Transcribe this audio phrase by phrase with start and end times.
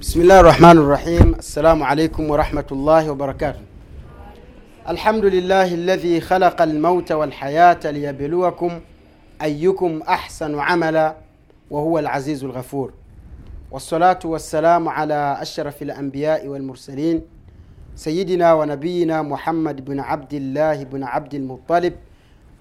[0.00, 1.34] بسم الله الرحمن الرحيم.
[1.34, 3.60] السلام عليكم ورحمة الله وبركاته.
[4.88, 8.80] الحمد لله الذي خلق الموت والحياة ليبلوكم
[9.42, 11.16] أيكم أحسن عملا
[11.70, 12.92] وهو العزيز الغفور.
[13.70, 17.22] والصلاة والسلام على أشرف الأنبياء والمرسلين
[17.94, 21.94] سيدنا ونبينا محمد بن عبد الله بن عبد المطلب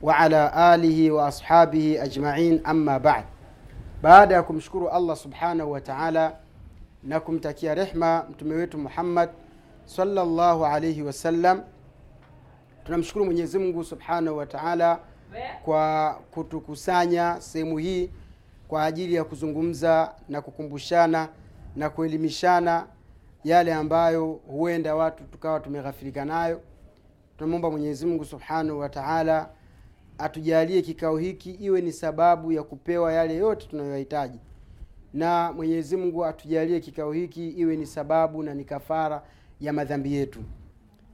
[0.02, 2.66] وعلى آله وأصحابه أجمعين.
[2.68, 6.34] أما بعد kumshukuru allah subhanahu wa taala
[7.08, 9.30] na kumtakia rehma mtume wetu muhammad
[9.86, 11.62] salllahu alaihi wasallam
[12.84, 15.00] tunamshukuru mwenyezi mungu subhanahu wa taala
[15.66, 18.10] kwa kutukusanya sehemu hii
[18.68, 21.30] kwa ajili ya kuzungumza na kukumbushana
[21.76, 22.88] na kuelimishana
[23.44, 26.62] yale ambayo huenda watu tukawa tumeghafirika nayo.
[27.38, 29.50] Tunamwomba mwenyezi mungu subhanahu wa taala
[30.18, 34.40] atujalie kikao hiki iwe ni sababu ya kupewa yale yote tunayohitaji
[35.18, 39.22] na mwenyezi mungu atujalie kikao hiki iwe ni sababu na ni kafara
[39.62, 40.40] ya madhambi yetu.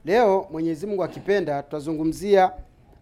[0.04, 2.52] Leo mwenyezi mungu akipenda tutazungumzia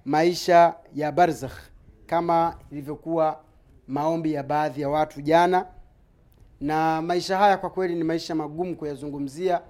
[0.04, 1.58] maisha ya barzakh
[2.06, 3.40] kama ilivyokuwa
[3.88, 5.66] maombi ya baadhi ya watu jana.
[6.60, 9.60] Na maisha haya kwa kweli ni maisha magumu kuyazungumzia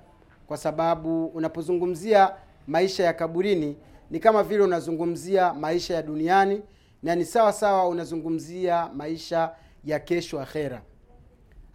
[0.46, 2.32] kwa sababu unapozungumzia
[2.66, 3.76] maisha ya kaburini
[4.10, 6.62] ni kama vile unazungumzia maisha ya duniani
[7.02, 9.54] na ni sawa sawa unazungumzia maisha
[9.84, 10.82] ya kesho akhera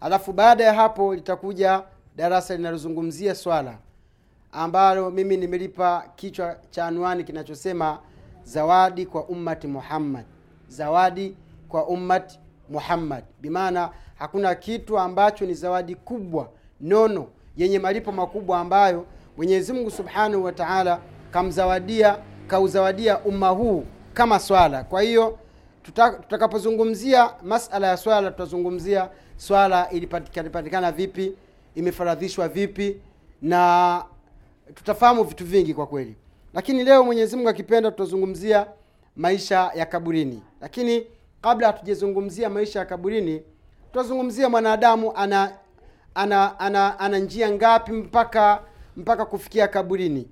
[0.00, 1.82] alafu baada ya hapo litakuja
[2.16, 3.78] darasa linalozungumzia swala
[4.52, 7.98] ambalo mimi nimelipa kichwa cha anwani kinachosema
[8.44, 10.24] zawadi kwa ummati muhammad.
[10.68, 11.36] Zawadi
[11.68, 12.38] kwa ummati
[12.70, 13.24] muhammad.
[13.40, 16.48] Bimaana hakuna kitu ambacho ni zawadi kubwa
[16.80, 24.38] nono yenye malipo makubwa ambayo mwenyezi mungu subhanahu wa taala kamzawadia kauzawadia umma huu kama
[24.38, 24.84] swala.
[24.84, 25.38] Kwa hiyo
[25.82, 29.08] tutakapozungumzia masala ya swala tutazungumzia
[29.38, 31.32] swala ilipatikana vipi?
[31.74, 32.96] Imefaradhishwa vipi?
[33.42, 34.04] Na
[34.74, 36.16] tutafahamu vitu vingi kwa kweli.
[36.54, 38.66] Lakini leo mwenyezi mungu akipenda tutazungumzia
[39.16, 40.42] maisha ya kaburini.
[40.60, 41.06] Lakini
[41.40, 43.42] kabla hatujazungumzia maisha ya kaburini
[43.92, 45.52] tutazungumzia mwanadamu ana
[46.14, 48.62] ana ana, ana njia ngapi mpaka
[48.96, 50.28] mpaka kufikia kaburini.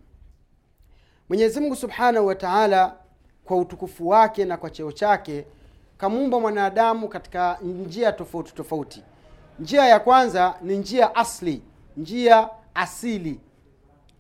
[1.28, 2.96] Mwenyezi mungu subhanahu wa taala
[3.44, 5.46] kwa utukufu wake na kwa cheo chake
[5.98, 9.02] kamuumba mwanadamu katika njia tofauti tofauti.
[9.58, 11.62] Njia ya kwanza ni njia asli
[11.96, 13.40] njia asili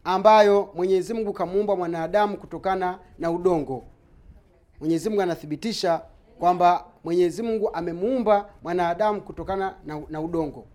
[0.04, 3.84] ambayo mwenyezi mungu kamuumba mwanadamu kutokana na udongo.
[4.80, 6.00] Mwenyezi mungu anathibitisha
[6.38, 10.66] kwamba mwenyezi mungu amemuumba mwanadamu kutokana na, na udongo.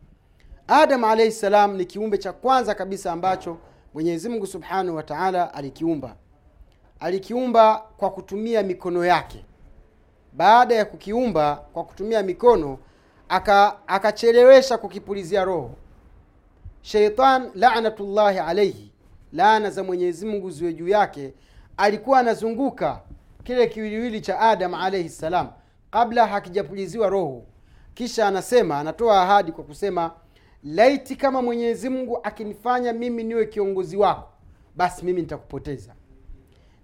[0.68, 3.58] Adamu alaihi salam ni kiumbe cha kwanza kabisa ambacho
[3.94, 6.16] mwenyezi mungu subhanahu wa taala alikiumba.
[7.00, 9.46] Alikiumba kwa kutumia mikono yake
[10.34, 12.78] baada ya kukiumba kwa kutumia mikono
[13.88, 15.72] akachelewesha aka kukipulizia roho.
[16.82, 18.92] Sheitan lanatullahi alaihi
[19.34, 21.34] laana za mwenyezi mungu ziwe juu yake
[21.78, 23.02] alikuwa anazunguka
[23.44, 25.50] kile kiwiliwili cha adam alaihi ssalam
[25.92, 27.44] kabla hakijapuliziwa roho.
[27.94, 30.12] Kisha anasema anatoa ahadi kwa kusema
[30.64, 34.30] laiti kama mwenyezi mungu akinifanya mimi niwe kiongozi wako
[34.76, 35.94] basi mimi nitakupoteza.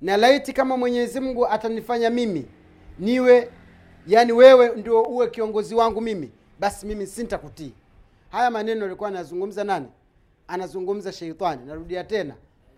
[0.02, 2.46] Na laiti kama mwenyezi mungu atanifanya mimi
[3.00, 3.52] niwe
[4.08, 7.74] yani wewe ndio uwe kiongozi wangu mimi basi mimi sintakutii.
[8.32, 9.88] Haya maneno alikuwa anazungumza nani?
[10.48, 11.66] Anazungumza sheitani.
[11.66, 12.36] Narudia tena.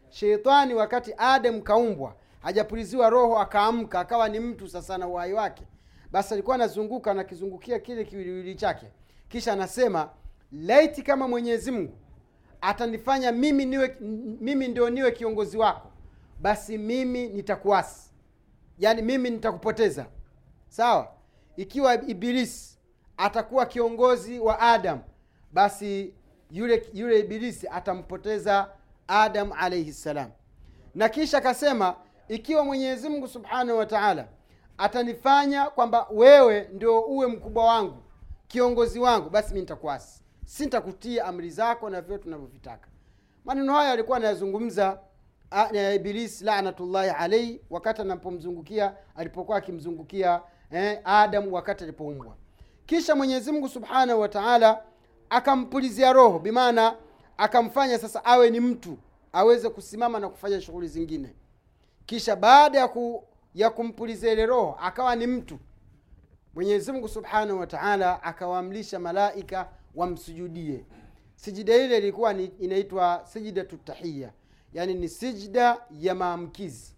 [0.09, 5.63] Sheitani wakati adam kaumbwa hajapuliziwa roho akaamka akawa ni mtu sasa na uhai wake.
[6.11, 8.85] Basi alikuwa anazunguka anakizungukia kile kiwiliwili chake.
[9.29, 10.09] Kisha anasema
[10.51, 11.93] laiti kama mwenyezi mungu
[12.61, 13.95] atanifanya mimi niwe
[14.41, 15.87] mimi ndio niwe kiongozi wako
[16.41, 18.08] basi mimi nitakuasi
[18.79, 20.05] yaani mimi nitakupoteza.
[20.69, 21.11] Sawa?
[21.57, 22.77] Ikiwa ibilisi
[23.17, 24.99] atakuwa kiongozi wa adam
[25.51, 26.13] basi
[26.51, 28.69] yule yule ibilisi atampoteza
[29.07, 30.31] adam alaihi ssalam
[30.95, 31.95] na kisha akasema
[32.27, 34.27] ikiwa mwenyezi mungu subhanahu wa taala
[34.77, 38.03] atanifanya kwamba wewe ndio uwe mkubwa wangu
[38.47, 40.21] kiongozi wangu basi mi nitakuasi.
[40.45, 42.87] Sintakutia amri zako na vyote tunavyovitaka.
[43.45, 44.99] Maneno hayo alikuwa anayazungumza
[45.95, 50.41] ibilisi lanatullahi alaihi wakati anapomzungukia alipokuwa akimzungukia
[50.71, 52.35] eh, adamu wakati alipoumbwa.
[52.85, 54.83] Kisha mwenyezi mungu subhanahu wa taala
[55.29, 56.95] akampulizia roho bimaana
[57.37, 58.97] akamfanya sasa awe ni mtu
[59.33, 61.35] aweze kusimama na kufanya shughuli zingine.
[62.05, 63.23] Kisha baada ya, ku,
[63.55, 65.59] ya kumpulizia ile roho akawa ni mtu.
[66.55, 70.85] Mwenyezi mungu subhanahu wa taala akawaamlisha malaika wamsujudie.
[71.35, 74.31] Sijida ile ilikuwa inaitwa sijidatu tahiya
[74.73, 76.95] yaani ni sijda ya maamkizi.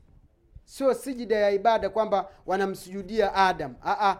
[0.63, 3.75] Sio sijida ya ibada kwamba wanamsujudia adam.
[3.85, 4.17] Aa,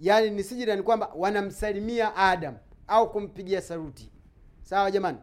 [0.00, 2.56] yaani ni sijida ni kwamba wanamsalimia adam
[2.86, 4.10] au kumpigia saruti.
[4.62, 5.18] Sawa jamani?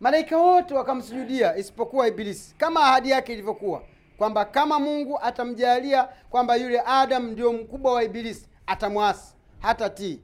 [0.00, 2.54] Malaika wote wakamsujudia isipokuwa ibilisi.
[2.58, 3.82] Kama ahadi yake ilivyokuwa
[4.18, 10.20] kwamba kama mungu atamjalia kwamba yule adam ndio mkubwa wa ibilisi atamwasi hata tii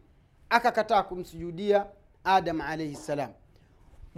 [0.51, 1.87] akakataa kumsujudia
[2.25, 3.31] adam alaihi ssalam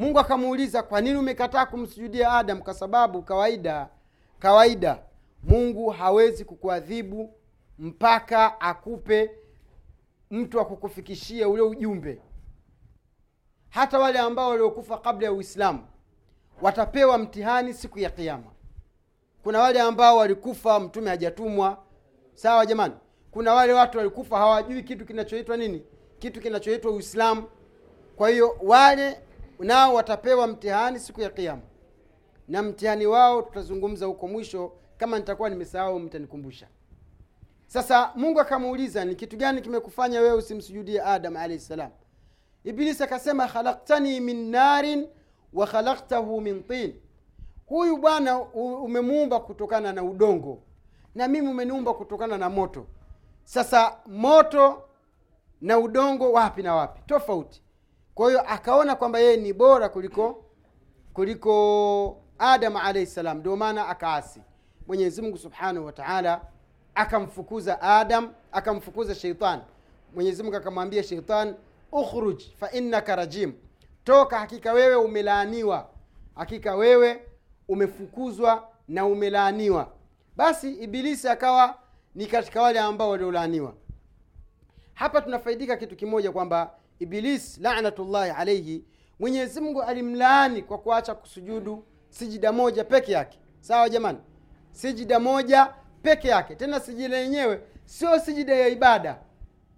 [0.00, 2.62] mungu akamuuliza kwa nini umekataa kumsujudia adam?
[2.62, 3.88] Kwa sababu kawaida
[4.38, 4.98] kawaida
[5.42, 7.34] mungu hawezi kukuadhibu
[7.78, 9.30] mpaka akupe
[10.30, 12.22] mtu akukufikishie ule ujumbe.
[13.68, 15.86] Hata wale ambao waliokufa kabla ya uislamu
[16.62, 18.50] watapewa mtihani siku ya kiama
[19.42, 21.78] kuna wale ambao walikufa mtume hajatumwa.
[22.34, 22.94] Sawa jamani?
[23.30, 25.82] Kuna wale watu walikufa hawajui kitu kinachoitwa nini?
[26.18, 27.44] Kitu kinachoitwa uislamu.
[28.16, 29.20] Kwa hiyo wale
[29.64, 31.62] nao watapewa mtihani siku ya kiama
[32.48, 36.68] na mtihani wao tutazungumza huko mwisho kama nitakuwa nimesahau mtanikumbusha.
[37.66, 41.90] Sasa mungu akamuuliza ni kitu gani kimekufanya wewe usimsujudie adam alahi salam?
[42.64, 45.08] Ibilisi akasema khalaktani min narin
[45.52, 46.94] wa khalaktahu min tin.
[47.66, 48.40] Huyu bwana
[48.82, 50.62] umemuumba kutokana na udongo
[51.14, 52.86] na mimi umeniumba kutokana na moto.
[53.44, 54.82] Sasa moto
[55.60, 57.00] na udongo wapi na wapi?
[57.06, 57.62] Tofauti
[58.14, 60.44] kwa hiyo akaona kwamba yeye ni bora kuliko
[61.12, 63.38] kuliko adam alaihi salam.
[63.38, 64.42] Ndio maana akaasi.
[64.86, 66.40] Mwenyezi mungu subhanahu wa taala
[66.94, 69.60] akamfukuza adam akamfukuza sheitan
[70.14, 71.54] mwenyezi mungu akamwambia sheitan
[71.92, 73.52] ukhruj fa innaka rajim.
[74.04, 75.88] Toka hakika wewe umelaaniwa.
[76.34, 77.22] Hakika wewe
[77.68, 79.92] umefukuzwa na umelaaniwa.
[80.36, 81.78] Basi ibilisi akawa
[82.14, 83.74] ni katika wale ambao waliolaaniwa.
[84.94, 88.84] Hapa tunafaidika kitu kimoja kwamba iblis lanatullahi alaihi
[89.18, 93.38] mwenyezi mungu alimlaani kwa kuacha kusujudu sijida moja peke yake.
[93.60, 94.18] Sawa jamani?
[94.72, 96.54] Sijida moja peke yake.
[96.54, 99.18] Tena sijida yenyewe sio sijida ya ibada.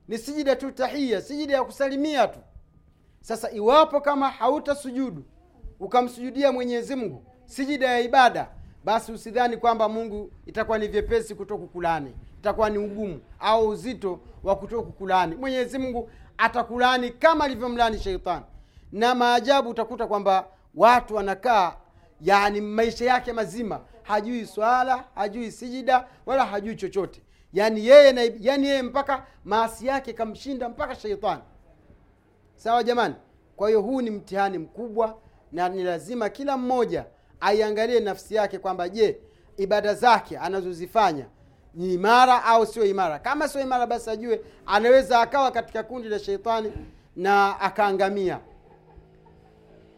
[0.08, 2.38] Ni sijida tu tahia sijida ya kusalimia tu.
[3.20, 5.24] Sasa iwapo kama hautasujudu
[5.80, 8.48] ukamsujudia mwenyezi mungu sijida ya ibada
[8.84, 14.56] basi usidhani kwamba mungu itakuwa ni vyepesi kuto kukulani itakuwa ni ugumu au uzito wa
[14.56, 16.10] kuto kukulani mwenyezi mungu
[16.42, 18.44] atakulani kama alivyomlani sheitani
[18.92, 21.74] na maajabu utakuta kwamba watu wanakaa
[22.20, 27.22] yani maisha yake mazima hajui swala hajui sijida wala hajui chochote.
[27.52, 31.42] Yani yeye na, yani yeye mpaka maasi yake kamshinda mpaka sheitani
[32.56, 33.14] sawa jamani?
[33.56, 35.18] Kwa hiyo huu ni mtihani mkubwa
[35.52, 37.04] na ni lazima kila mmoja
[37.40, 39.20] aiangalie nafsi yake kwamba je
[39.56, 41.26] ibada zake anazozifanya
[41.74, 43.18] ni imara au sio imara?
[43.18, 46.72] Kama sio imara basi ajue anaweza akawa katika kundi la sheitani
[47.16, 48.40] na akaangamia.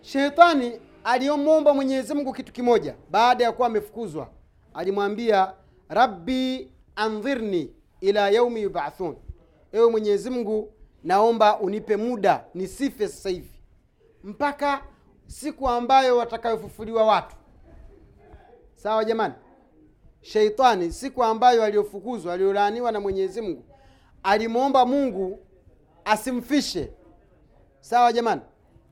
[0.01, 4.29] Sheitani aliyomwomba mwenyezi mungu kitu kimoja baada ya kuwa amefukuzwa
[4.75, 5.53] alimwambia
[5.89, 9.17] rabbi andhirni ila yaumi yubathun.
[9.73, 10.73] Ewe mwenyezi mungu
[11.05, 13.61] naomba unipe muda nisife sasa hivi
[14.25, 14.83] mpaka
[15.27, 17.37] siku ambayo watakayofufuliwa watu.
[18.75, 19.35] Sawa jamani
[20.25, 23.65] sheitani siku ambayo aliyofukuzwa aliyolaaniwa na mwenyezi mungu
[24.23, 25.39] alimwomba mungu
[26.05, 26.93] asimfishe.
[27.81, 28.41] Sawa jamani?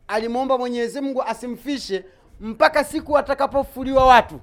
[0.09, 2.05] Alimwomba mwenyezi mungu asimfishe
[2.41, 4.41] mpaka siku atakapofuliwa watu.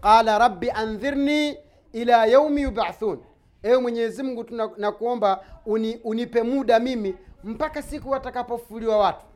[0.00, 1.56] Qala rabbi andhirni
[1.92, 3.18] ila yaumi yubathun.
[3.62, 9.26] Ewe mwenyezi mungu tunakuomba uni, unipe muda mimi mpaka siku atakapofuliwa watu.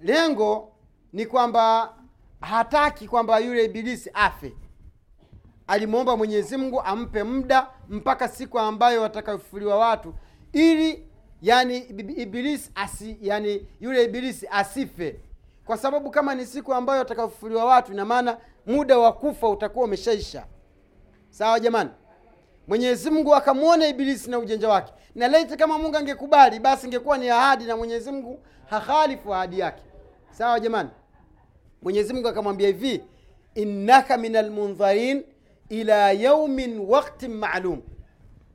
[0.00, 0.72] Lengo
[1.12, 1.94] ni kwamba
[2.40, 4.52] hataki kwamba yule ibilisi afe
[5.68, 10.14] alimwomba mwenyezi mungu ampe muda mpaka siku ambayo watakayofufuliwa watu
[10.52, 11.06] ili
[11.42, 11.78] yani
[12.16, 15.20] ibilisi asi yani yule ibilisi asife.
[15.64, 20.46] Kwa sababu kama ni siku ambayo watakafufuliwa watu ina maana muda wa kufa utakuwa umeshaisha.
[21.30, 21.90] Sawa jamani?
[22.68, 24.92] Mwenyezi mungu akamwona ibilisi na ujanja wake.
[25.14, 29.82] Na laiti kama mungu angekubali basi ingekuwa ni ahadi na mwenyezi mungu hakhalifu ahadi yake.
[30.30, 30.90] Sawa jamani?
[31.82, 33.04] Mwenyezi mungu akamwambia hivi
[33.54, 35.24] innaka minal almundharin
[35.68, 37.82] ila yaumin waktin maalum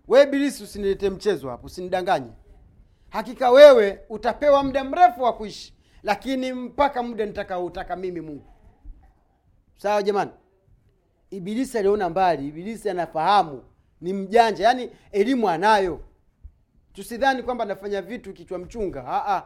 [0.08, 2.29] we ibilisi usinilete mchezo hapo usinidanganye.
[3.10, 8.46] Hakika wewe utapewa muda mrefu wa kuishi lakini mpaka muda nitakautaka mimi mungu.
[9.77, 10.32] Sawa jamani?
[11.29, 13.63] Ibilisi aliona mbali ibilisi anafahamu
[14.01, 16.00] ni mjanja yaani elimu anayo.
[16.93, 19.43] Tusidhani kwamba anafanya vitu kichwa mchunga Aa.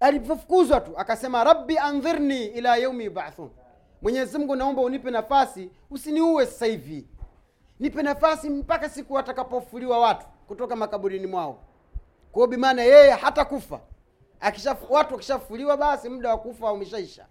[0.00, 3.50] alipofukuzwa tu akasema rabbi andhirni ila yaumi yubathun
[4.02, 7.06] mwenyezi mungu naomba unipe nafasi usiniue sasa hivi.
[7.80, 11.58] Nipe nafasi mpaka siku watakapofuliwa watu kutoka makaburini mwao.
[12.32, 13.80] Kwao bimaana yeye hata kufa
[14.40, 17.26] akisha watu wakishafuliwa basi muda wa kufa umeshaisha.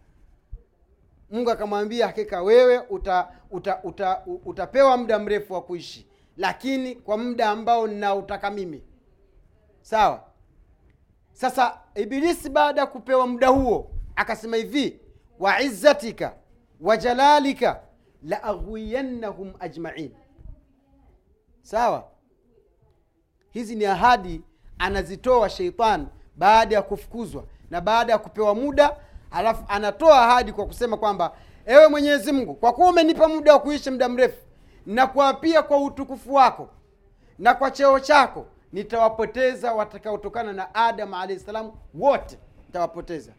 [1.32, 6.08] Mungu akamwambia hakika wewe uta, uta, uta, utapewa muda mrefu wa kuishi.
[6.38, 8.84] Lakini kwa muda ambao ninautaka mimi.
[9.82, 10.24] Sawa?
[11.34, 15.00] Sasa ibilisi baada ya kupewa muda huo akasema hivi
[15.40, 16.34] wa izzatika
[16.80, 17.82] wa jalalika
[18.24, 20.12] la aghwiyannahum ajmain.
[21.62, 22.08] Sawa?
[23.52, 24.42] Hizi ni ahadi
[24.80, 28.98] anazitoa sheitan baada ya kufukuzwa na baada ya kupewa muda
[29.32, 33.92] alafu anatoa ahadi kwa kusema kwamba ewe mwenyezi mungu kwa kuwa umenipa muda wa kuishi
[33.92, 34.46] muda mrefu
[34.86, 36.70] na kuapia kwa utukufu wako
[37.40, 43.32] na kwa cheo chako nitawapoteza watakaotokana na adamu alahi salam wote nitawapoteza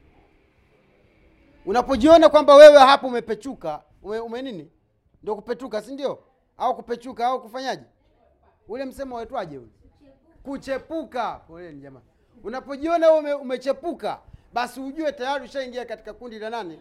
[1.66, 4.70] unapojiona kwamba wewe hapo umepechuka ume, ume nini?
[5.22, 6.18] Ndio kupetuka si ndio?
[6.58, 7.84] Au kupechuka au kufanyaje?
[8.68, 9.70] Ule msemo waitwaje ule?
[10.42, 11.32] Kuchepuka.
[11.46, 12.06] Poleni jamani
[12.44, 14.20] unapojiona ume, umechepuka
[14.52, 16.80] basi ujue tayari ushaingia katika kundi la nani?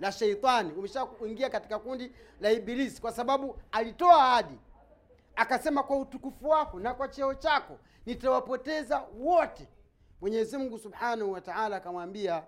[0.00, 0.72] La sheitani.
[0.72, 4.58] Umeshaingia katika kundi la ibilisi kwa sababu alitoa ahadi.
[5.36, 9.68] Akasema kwa utukufu wako na kwa cheo chako nitawapoteza wote.
[10.20, 12.44] Mwenyezi mungu subhanahu wataala akamwambia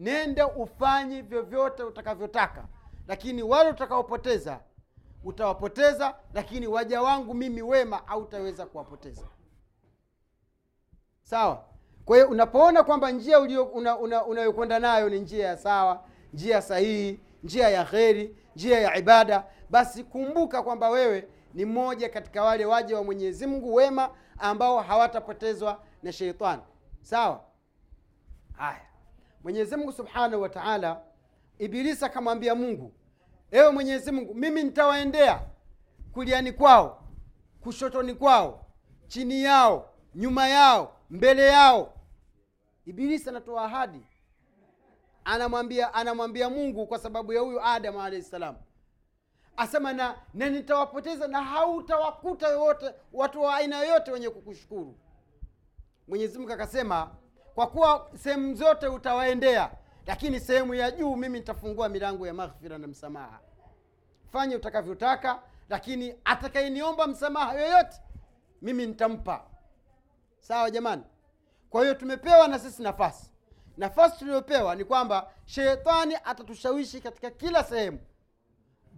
[0.00, 2.64] nenda ufanye vyovyote utakavyotaka
[3.08, 4.60] lakini wale utakaopoteza
[5.24, 9.26] utawapoteza lakini waja wangu mimi wema hautaweza kuwapoteza.
[11.22, 11.64] Sawa?
[12.04, 16.62] Kwa hiyo unapoona kwamba njia unayokwenda una, una, una nayo ni njia ya sawa njia
[16.62, 22.64] sahihi njia ya kheri njia ya ibada basi kumbuka kwamba wewe ni mmoja katika wale
[22.64, 26.62] waja wa mwenyezi mungu wema ambao hawatapotezwa na sheitani.
[27.02, 27.44] Sawa?
[28.52, 28.89] Haya
[29.44, 31.00] mwenyezi mungu subhanahu wa taala
[31.58, 32.92] ibilisi akamwambia mungu
[33.50, 35.42] ewe mwenyezi mungu mimi nitawaendea
[36.12, 37.02] kuliani kwao
[37.60, 38.66] kushotoni kwao
[39.06, 41.94] chini yao nyuma yao mbele yao.
[42.86, 44.06] Ibilisi anatoa ahadi.
[45.24, 48.56] Anamwambia anamwambia mungu kwa sababu ya huyu adamu alahi salam.
[49.56, 54.98] Asema na, na nitawapoteza na hautawakuta yoyote watu wa aina yoyote wenye kukushukuru.
[56.08, 57.10] Mwenyezi mungu akasema
[57.60, 59.70] kwa kuwa sehemu zote utawaendea
[60.06, 63.40] lakini sehemu ya juu mimi nitafungua milango ya maghfira na msamaha.
[64.32, 68.00] Fanye utakavyotaka lakini atakayeniomba msamaha yoyote
[68.62, 69.44] mimi nitampa.
[70.38, 71.02] Sawa jamani?
[71.70, 73.30] Kwa hiyo tumepewa na sisi nafasi.
[73.76, 77.98] Nafasi tuliyopewa ni kwamba shetani atatushawishi katika kila sehemu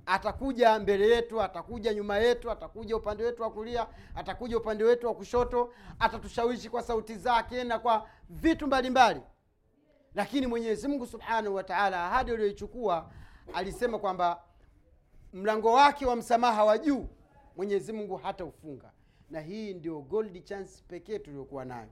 [0.07, 5.15] atakuja mbele yetu atakuja nyuma yetu atakuja upande wetu wa kulia atakuja upande wetu wa
[5.15, 5.73] kushoto.
[5.99, 9.21] Atatushawishi kwa sauti zake na kwa vitu mbalimbali.
[10.15, 13.11] Lakini mwenyezi mungu subhanahu wa taala ahadi aliyoichukua
[13.55, 14.43] alisema kwamba
[15.33, 17.09] mlango wake wa msamaha wa juu
[17.57, 18.91] mwenyezi mungu hata ufunga.
[19.31, 21.89] Na hii ndio gold chance pekee tuliyokuwa nayo.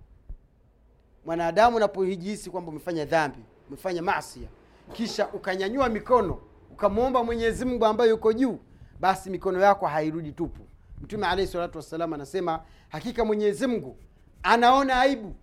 [1.25, 4.49] Mwanadamu unapohijisi kwamba umefanya dhambi umefanya masia
[4.93, 8.59] kisha ukanyanyua mikono ukamwomba mwenyezi mungu ambaye yuko juu
[9.01, 10.63] basi mikono yako hairudi tupu.
[11.01, 13.97] Mtume alaihi salatu wassalam anasema hakika mwenyezi mungu
[14.43, 15.35] anaona aibu.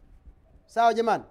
[0.65, 1.23] Sawa jamani?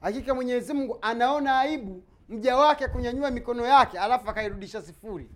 [0.00, 5.30] Hakika mwenyezi mungu anaona aibu mja wake kunyanyua mikono yake alafu akairudisha sifuri.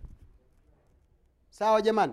[1.49, 2.13] Sawa jamani?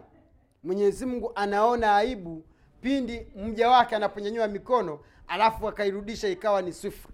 [0.63, 2.45] Mwenyezi mungu anaona aibu
[2.81, 7.13] pindi mja wake anaponyanyua mikono alafu akairudisha ikawa ni sifuri.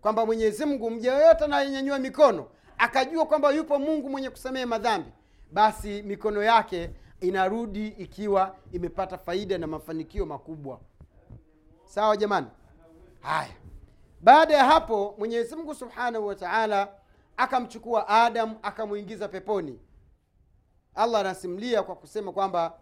[0.00, 2.46] Kwamba mwenyezi mungu mja yoyote anayenyanyua mikono
[2.80, 5.12] akajua kwamba yupo mungu mwenye kusamehe madhambi
[5.52, 10.80] basi mikono yake inarudi ikiwa imepata faida na mafanikio makubwa.
[11.84, 12.46] Sawa jamani?
[13.20, 13.54] Haya.
[14.20, 16.88] Baada ya hapo mwenyezi mungu subhanahu wa taala
[17.36, 19.80] akamchukua adam akamwingiza peponi.
[20.94, 22.78] Allah anasimlia kwa kusema kwamba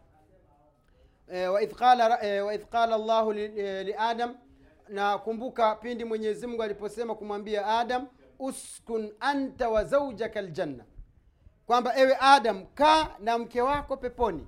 [1.33, 4.37] e, waidh qala e, wa qala llahu liadam li,
[4.89, 8.07] li na kumbuka pindi mwenyezi mungu aliposema kumwambia adam
[8.39, 10.85] uskun anta wa zaujaka ljanna
[11.67, 14.47] kwamba ewe adam kaa na mke wako peponi.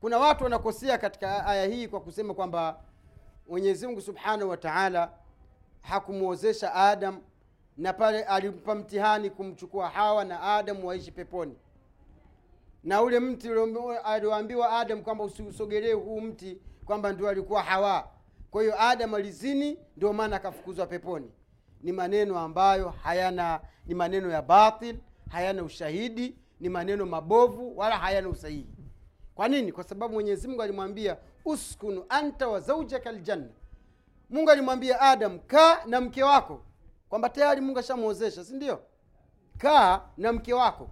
[0.00, 2.80] Kuna watu wanakosea katika aya hii kwa kusema kwamba
[3.48, 5.12] mwenyezi mungu subhanahu wa taala
[5.80, 7.20] hakumwozesha adam
[7.76, 11.56] na pale alimpa mtihani kumchukua hawa na adam waishi peponi.
[12.84, 13.48] Na ule mti
[14.04, 18.08] alioambiwa adam kwamba usiusogelee huu mti kwamba ndio alikuwa hawa.
[18.50, 21.30] Kwa hiyo adam alizini ndio maana akafukuzwa peponi
[21.84, 24.96] ni maneno ambayo hayana ni maneno ya batil
[25.30, 28.66] hayana ushahidi ni maneno mabovu wala hayana usahihi.
[29.34, 29.72] Kwa nini?
[29.72, 33.48] Kwa sababu mwenyezi mungu alimwambia uskunu anta wa zaujaka ljanna
[34.30, 36.62] mungu alimwambia adam kaa na mke wako.
[37.08, 38.82] Kwamba tayari mungu ashamwozesha si ndio?
[39.58, 40.90] Kaa na mke wako.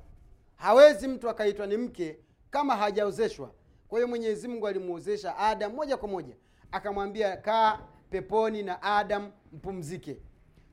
[0.56, 2.18] Hawezi mtu akaitwa ni mke
[2.50, 3.50] kama hajaozeshwa.
[3.88, 6.36] Kwa hiyo mwenyezi mungu alimwozesha adam moja kwa moja.
[6.72, 7.78] Akamwambia kaa
[8.10, 10.20] peponi na adam mpumzike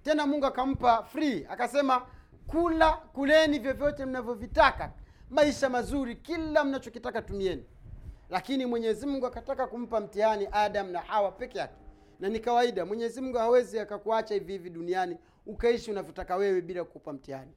[0.09, 2.05] tena mungu akampa free akasema
[2.47, 4.91] kula kuleni vyovyote mnavyovitaka.
[5.29, 7.65] Maisha mazuri kila mnachokitaka tumieni.
[8.29, 11.73] Lakini mwenyezi mungu akataka kumpa mtihani adam na hawa peke yake.
[12.19, 17.13] Na ni kawaida mwenyezi mungu hawezi akakuacha hivi hivi duniani ukaishi unavyotaka wewe bila kukupa
[17.13, 17.51] mtihani.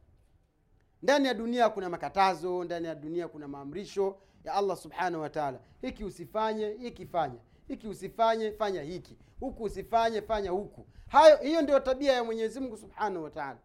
[1.02, 6.04] Ndani ya dunia kuna makatazo ndani ya dunia kuna maamrisho ya allah subhanahu wataala hiki
[6.04, 7.38] usifanye hiki fanya
[7.68, 9.18] hiki usifanye fanya hiki.
[9.40, 10.86] Huku usifanye fanya huku.
[11.08, 13.58] Hayo hiyo ndio tabia ya mwenyezi mungu subhanahu wataala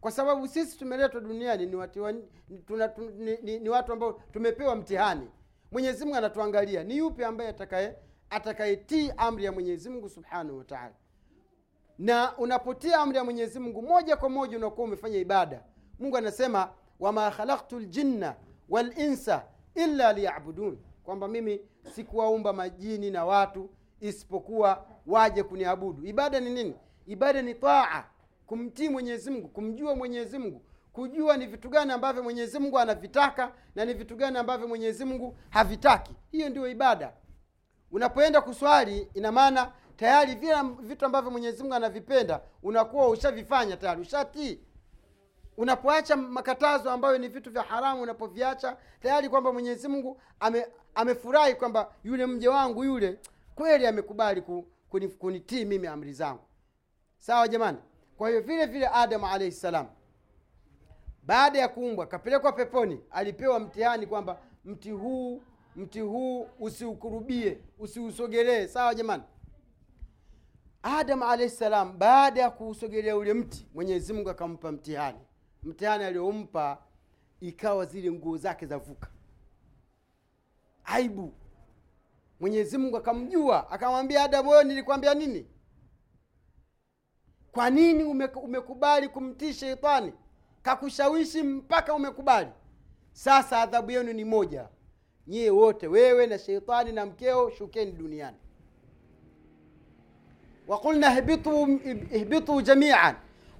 [0.00, 2.22] kwa sababu sisi tumeletwa duniani ni watu,
[2.66, 5.28] tuna, tu, ni, ni, ni watu ambao tumepewa mtihani.
[5.72, 6.84] Mwenyezi mungu anatuangalia.
[6.84, 7.96] Ni yupi ambaye atakaye
[8.30, 10.94] atakayetii amri ya mwenyezi mungu subhanahu wataala
[11.98, 15.64] na unapotia amri ya mwenyezi mungu moja kwa moja unakuwa umefanya ibada.
[15.98, 18.36] Mungu anasema wama khalaktu ljinna
[18.68, 19.44] walinsa
[19.74, 20.78] illa liyabudun.
[21.04, 21.60] Kwamba mimi
[21.94, 26.06] sikuwaumba majini na watu isipokuwa waje kuniabudu.
[26.06, 26.74] Ibada ni nini?
[27.06, 28.04] Ibada ni taa
[28.46, 30.62] kumtii mwenyezi mungu kumjua mwenyezi mungu
[30.92, 35.36] kujua ni vitu gani ambavyo mwenyezi mungu anavitaka na ni vitu gani ambavyo mwenyezi mungu
[35.50, 36.14] havitaki.
[36.32, 37.12] Hiyo ndio ibada.
[37.90, 44.60] Unapoenda kuswali ina maana tayari vile vitu ambavyo mwenyezi mungu anavipenda unakuwa ushavifanya tayari ushatii
[45.56, 51.92] unapoacha makatazo ambayo ni vitu vya haramu unapoviacha tayari kwamba mwenyezi mungu ame, amefurahi kwamba
[52.04, 53.18] yule mje wangu yule
[53.54, 56.42] kweli amekubali ku, kuni, kunitii mimi amri zangu.
[57.18, 57.78] Sawa jamani?
[58.16, 59.86] Kwa hiyo vile vile adamu alaihi salam
[61.22, 65.42] baada ya kuumbwa kapelekwa peponi alipewa mtihani kwamba mti huu
[65.76, 68.66] mti huu usiukurubie usiusogelee.
[68.66, 69.22] Sawa jamani?
[70.82, 75.18] Adamu alaihi salam baada ya kuusogelea ule mti mwenyezi mungu akampa mtihani
[75.64, 76.78] mtihani aliyompa
[77.40, 79.08] ikawa zile nguo zake zavuka.
[80.84, 81.32] Aibu.
[82.40, 85.46] Mwenyezi mungu akamjua akamwambia adamu wewe nilikwambia nini?
[87.52, 88.04] Kwa nini
[88.42, 90.12] umekubali kumtii sheitani
[90.62, 92.50] kakushawishi mpaka umekubali.
[93.12, 94.68] Sasa adhabu yenu ni moja.
[95.26, 98.36] Nyie wote wewe na sheitani na mkeo shukeni duniani.
[100.68, 101.18] Wakulna
[102.12, 103.14] ihbitu, jamian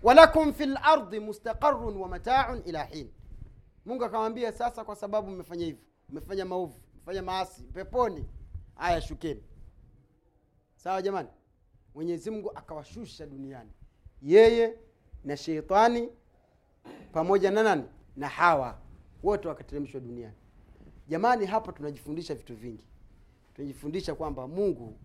[0.05, 3.11] walakum fi lardi mustaqarun wa mataun ila hin.
[3.87, 8.25] Mungu akamwambia sasa kwa sababu mmefanya hivyo mmefanya maovu mmefanya maasi peponi
[8.77, 9.43] aya shukeni.
[10.77, 11.29] Sawa jamani?
[11.95, 13.71] Mwenyezi mungu akawashusha duniani
[14.23, 14.79] yeye
[15.25, 16.09] na sheitani
[17.13, 17.85] pamoja na nani?
[18.17, 18.79] Na hawa
[19.23, 20.35] wote wakateremshwa duniani.
[21.09, 22.87] Jamani hapa tunajifundisha vitu vingi.
[23.55, 24.99] Tunajifundisha kwamba mungu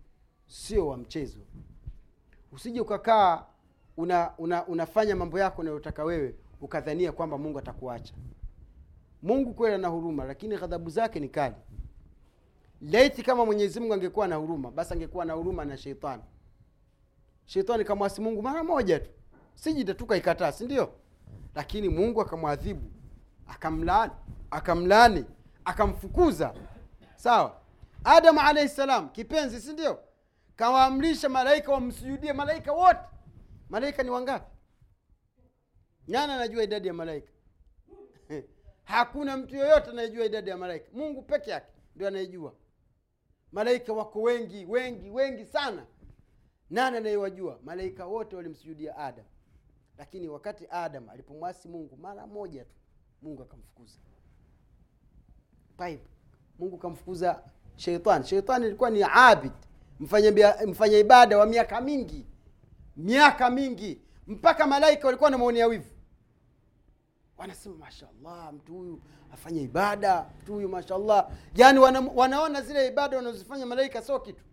[0.47, 1.39] sio wa mchezo.
[2.52, 3.45] Usije ukakaa
[3.99, 8.13] una, una, unafanya mambo yako unayotaka wewe ukadhania kwamba mungu atakuacha.
[9.21, 11.55] Mungu kweli ana huruma lakini ghadhabu zake ni kali.
[12.81, 16.23] Laiti kama mwenyezi mungu angekuwa na huruma basi angekuwa na huruma na sheitani.
[17.45, 19.09] Sheitani kamwasi mungu mara moja tu.
[19.55, 20.53] Sijida tu kaikataa
[21.55, 22.91] lakini mungu akamwadhibu
[23.47, 24.13] akamlaani
[24.51, 25.25] akamlaani
[25.65, 26.53] akamfukuza.
[27.15, 27.55] Sawa.
[28.03, 29.99] Adamu alaihi salam kipenzi si ndio?
[30.55, 32.99] Kawaamrisha malaika wamsujudie malaika wote
[33.69, 34.55] malaika ni wangapi?
[36.08, 37.32] Nani anajua idadi ya malaika.
[38.84, 40.89] Hakuna mtu yoyote anayejua idadi ya malaika.
[40.93, 42.53] Mungu peke yake ndio anayejua.
[43.51, 45.86] Malaika wako wengi wengi wengi sana.
[46.69, 47.60] Nani anayewajua?
[47.63, 49.25] Malaika wote walimsujudia adam.
[49.97, 52.75] Lakini wakati adam alipomwasi mungu mara moja tu
[53.21, 53.97] mungu akamfukuza.
[55.77, 56.08] Pipe
[56.60, 57.43] mungu kamfukuza
[57.75, 59.51] sheitani sheitani ilikuwa ni abid
[59.99, 62.25] mfanya, mfanya ibada wa miaka mingi
[62.99, 65.89] miaka mingi mpaka malaika walikuwa wanamwonea wivu.
[67.38, 69.01] Wanasema mashallah mtu huyu
[69.33, 71.31] afanye ibada mtu huyu mashallah.
[71.55, 74.43] Yaani wana, wanaona zile ibada wanazozifanya malaika sio kitu.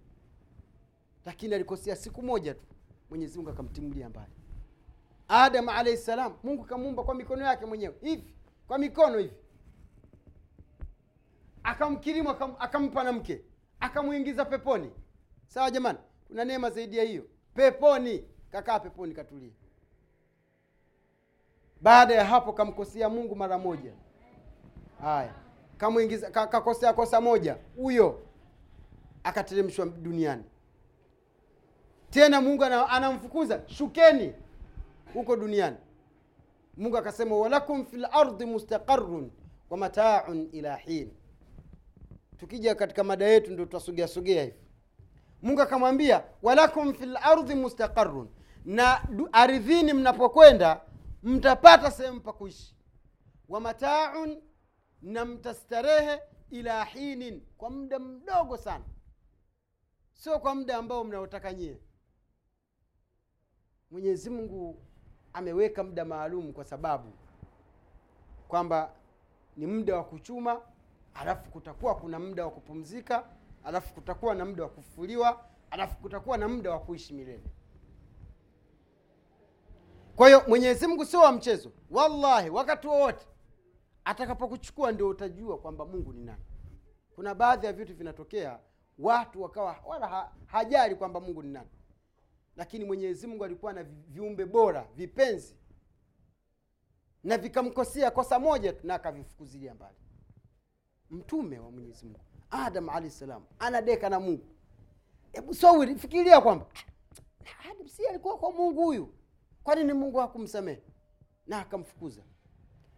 [1.25, 2.67] Lakini alikosea siku moja tu
[3.11, 4.33] mwenyezi mungu akamtimulia mbali.
[5.29, 8.35] Adam alaihi salam mungu kamuumba kwa mikono yake mwenyewe hivi
[8.69, 9.35] kwa mikono hivi.
[11.63, 13.43] Akamkirimu akam, akampa na mke
[13.81, 14.91] akamwingiza peponi.
[15.47, 17.25] Sawa jamani kuna neema zaidi ya hiyo.
[17.55, 19.53] Peponi kakaa peponi katulia
[21.81, 23.93] baada ya hapo kamkosea mungu mara moja.
[25.01, 25.35] Haya.
[25.77, 28.23] Kamwingiza kakosea kosa moja huyo
[29.25, 30.45] akateremshwa duniani.
[32.11, 34.33] Tena mungu anamfukuza shukeni
[35.15, 35.77] huko duniani.
[36.77, 39.31] Mungu akasema walakum fi ardi mustaqarun
[39.71, 41.11] wa mataun ila hin.
[42.37, 44.57] Tukija katika mada yetu ndo tutasogea sogea hivi.
[45.43, 48.29] Mungu akamwambia walakum fi lardhi mustaqarun
[48.67, 50.81] na ardhini mnapokwenda
[51.23, 52.77] mtapata sehemu pa kuishi.
[53.49, 54.43] Wa mataun
[55.03, 58.85] na mtastarehe ila hinin kwa muda mdogo sana.
[60.13, 61.81] Sio kwa muda ambao mnaotaka nyie.
[63.91, 64.83] Mwenyezi mungu
[65.33, 67.13] ameweka muda maalum kwa sababu
[68.49, 68.93] kwamba
[69.57, 70.61] ni muda wa kuchuma
[71.15, 73.25] alafu kutakuwa kuna muda wa kupumzika
[73.65, 77.45] alafu kutakuwa na muda wa kufufuliwa alafu kutakuwa na muda wa kuishi milele
[80.17, 81.73] kwa hiyo mwenyezi mungu sio wa mchezo.
[81.91, 83.27] Wallahi wakati wowote
[84.05, 86.43] atakapokuchukua ndio utajua kwamba mungu ni nani.
[87.15, 88.59] Kuna baadhi ya vitu vinatokea
[88.99, 91.69] watu wakawa wala ha, hajali kwamba mungu ni nani.
[92.57, 95.57] Lakini mwenyezi mungu alikuwa na viumbe bora vipenzi
[97.25, 99.97] na vikamkosea kosa moja tu na akavifukuzilia mbali.
[101.11, 104.47] Mtume wa mwenyezi mungu adam alahi salam anadeka na mungu.
[105.33, 106.67] Hebu sawiri fikiria kwamba
[107.45, 109.09] "Ah, adam si alikuwa kwa mungu huyu
[109.67, 110.83] kwa nini mungu hakumsamehe?
[111.47, 112.23] Na akamfukuza.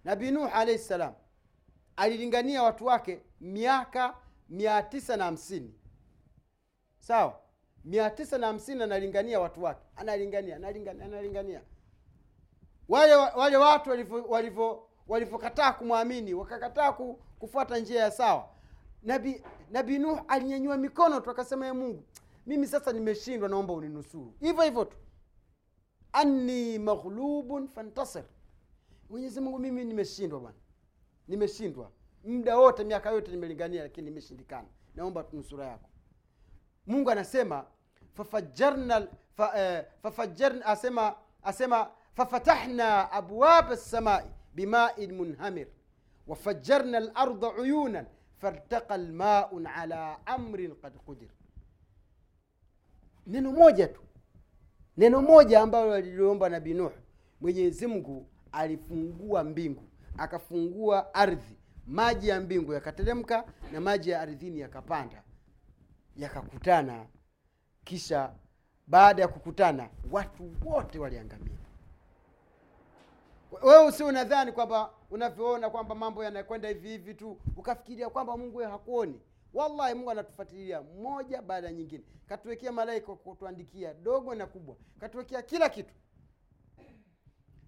[0.04, 1.14] Nabii nuh alaihi salam
[1.96, 4.16] alilingania watu wake miaka
[4.48, 5.74] mia tisa na hamsini.
[6.98, 7.40] Sawa?
[7.84, 9.80] Mia tisa na hamsini analingania watu wake.
[9.96, 11.60] Analingania analingania analingania.
[12.88, 18.48] Wale wale watu walivyo- walivyo walivyokataa kumwamini wakakataa ku, kufuata njia ya sawa.
[19.02, 22.04] Nabii nabii nuh alinyanyua mikono tu akasema ye mungu
[22.46, 24.34] mimi sasa nimeshindwa naomba uninusuru.
[24.40, 24.96] Hivyo hivyo tu
[26.12, 28.24] anni maghlubun fantasir.
[29.10, 30.56] Mwenyezi mungu mimi nimeshindwa bwana.
[31.28, 31.90] Nimeshindwa.
[32.24, 34.68] Muda wote miaka yote nimelingania lakini nimeshindikana.
[34.94, 35.88] Naomba nusura yako.
[36.86, 37.64] Mungu anasema
[38.14, 45.66] fafajarna fa, eh, fafajarna asema asema fafatahna abwaba lsamai bimain munhamir
[46.26, 48.06] wafajarna larda uyunan
[48.38, 51.28] fartaqa lmaun ala amrin qad qudir.
[53.26, 54.00] Neno moja tu
[54.98, 56.92] neno moja ambalo aliliomba nabii nuh
[57.40, 59.82] mwenyezi mungu alifungua mbingu
[60.18, 61.56] akafungua ardhi.
[61.86, 65.22] Maji ya mbingu yakateremka na maji ya ardhini yakapanda
[66.16, 67.06] yakakutana.
[67.84, 68.32] Kisha
[68.86, 71.58] baada ya kukutana watu wote waliangamia.
[73.62, 79.20] Wewe usi unadhani kwamba unavyoona kwamba mambo yanakwenda hivi hivi tu ukafikiria kwamba mungu hakuoni
[79.54, 82.04] wallahi mungu anatufuatilia moja baada ya nyingine.
[82.26, 84.76] Katuwekea malaika kutuandikia dogo na kubwa.
[85.00, 85.94] Katuwekea kila kitu.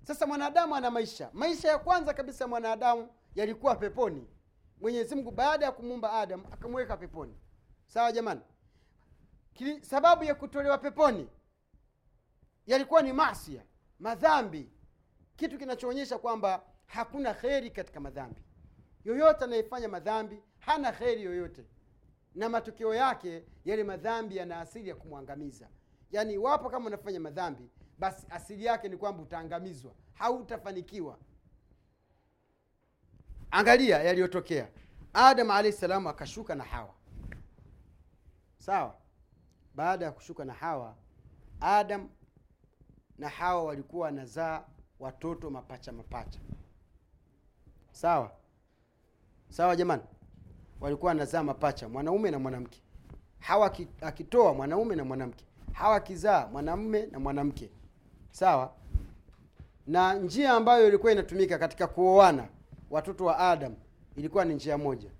[0.02, 1.30] Sasa mwanadamu ana maisha.
[1.32, 4.26] Maisha ya kwanza kabisa mwanadamu yalikuwa peponi.
[4.80, 7.34] Mwenyezi mungu baada ya kumuumba adam akamweka peponi.
[7.86, 8.40] Sawa jamani?
[9.52, 11.28] Kili, sababu ya kutolewa peponi
[12.66, 13.62] yalikuwa ni masia
[13.98, 14.70] madhambi.
[15.36, 18.40] Kitu kinachoonyesha kwamba hakuna kheri katika madhambi
[19.04, 21.64] yoyote anayefanya madhambi hana kheri yoyote.
[22.34, 25.68] Na matokeo yake yale madhambi yana asili ya kumwangamiza.
[26.12, 31.18] Yaani iwapo kama unafanya madhambi basi asili yake ni kwamba utaangamizwa hautafanikiwa.
[33.50, 34.68] Angalia yaliyotokea.
[35.12, 36.94] Adam alahi salamu akashuka na hawa.
[38.58, 38.96] Sawa?
[39.74, 40.96] Baada ya kushuka na hawa
[41.60, 42.08] adam
[43.18, 44.64] na hawa walikuwa wanazaa
[44.98, 46.40] watoto mapacha mapacha.
[47.92, 48.32] Sawa
[49.50, 50.02] sawa jamani?
[50.80, 52.82] Walikuwa wanazaa mapacha mwanaume na mwanamke.
[53.38, 55.44] Hawa akitoa mwanaume na mwanamke.
[55.72, 57.70] Hawa akizaa mwanamume na mwanamke.
[58.30, 58.72] Sawa?
[59.86, 62.48] Na njia ambayo ilikuwa inatumika katika kuoana
[62.90, 63.74] watoto wa adam
[64.16, 65.10] ilikuwa ni njia moja.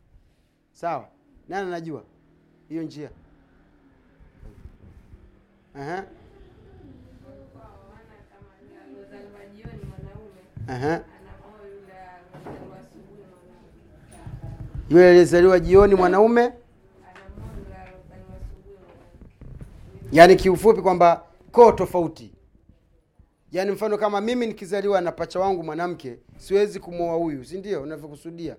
[0.73, 1.09] Sawa?
[1.49, 2.05] Nani anajua
[2.69, 3.11] hiyo njia?
[5.75, 6.05] Aha,
[10.69, 10.95] aha.
[10.95, 13.81] anaoa yule aliozaliwa asubuhi mwanamke
[14.91, 16.53] yule aliyezaliwa jioni mwanaume?
[20.13, 22.33] Yaani kiufupi kwamba koo tofauti.
[23.53, 27.83] Yaani mfano kama mimi nikizaliwa na pacha wangu mwanamke siwezi kumwoa huyu si ndio?
[27.83, 28.57] Unavyokusudia.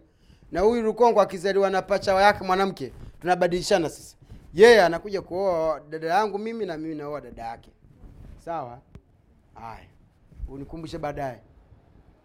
[0.51, 4.15] Na huyu lukongo akizaliwa na pacha yake mwanamke tunabadilishana sasa
[4.53, 7.69] yeye anakuja kuoa dada yangu mimi na mimi naoa dada yake.
[8.45, 8.79] Sawa?
[9.53, 9.87] Haya.
[10.47, 11.39] Unikumbushe baadaye.